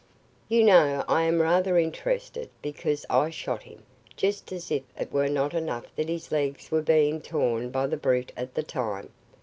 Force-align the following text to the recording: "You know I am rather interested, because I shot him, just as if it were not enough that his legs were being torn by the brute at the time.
"You 0.49 0.63
know 0.63 1.05
I 1.07 1.21
am 1.25 1.41
rather 1.43 1.77
interested, 1.77 2.49
because 2.63 3.05
I 3.07 3.29
shot 3.29 3.61
him, 3.61 3.83
just 4.15 4.51
as 4.51 4.71
if 4.71 4.81
it 4.99 5.11
were 5.13 5.29
not 5.29 5.53
enough 5.53 5.95
that 5.95 6.09
his 6.09 6.31
legs 6.31 6.71
were 6.71 6.81
being 6.81 7.21
torn 7.21 7.69
by 7.69 7.85
the 7.85 7.97
brute 7.97 8.31
at 8.35 8.55
the 8.55 8.63
time. 8.63 9.09